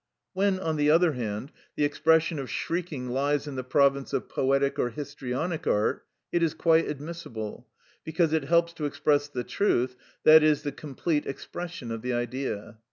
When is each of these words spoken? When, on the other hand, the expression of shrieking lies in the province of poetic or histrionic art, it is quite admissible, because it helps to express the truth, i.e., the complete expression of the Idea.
When, 0.33 0.57
on 0.59 0.77
the 0.77 0.89
other 0.89 1.11
hand, 1.11 1.51
the 1.75 1.83
expression 1.85 2.39
of 2.39 2.49
shrieking 2.49 3.09
lies 3.09 3.45
in 3.45 3.53
the 3.55 3.63
province 3.63 4.13
of 4.13 4.29
poetic 4.29 4.79
or 4.79 4.89
histrionic 4.89 5.67
art, 5.67 6.03
it 6.31 6.41
is 6.41 6.55
quite 6.55 6.87
admissible, 6.87 7.67
because 8.03 8.33
it 8.33 8.45
helps 8.45 8.73
to 8.73 8.85
express 8.85 9.27
the 9.27 9.43
truth, 9.43 9.95
i.e., 10.25 10.39
the 10.53 10.73
complete 10.75 11.27
expression 11.27 11.91
of 11.91 12.01
the 12.01 12.13
Idea. 12.13 12.79